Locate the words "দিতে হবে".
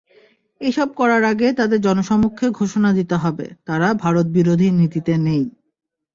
2.97-3.45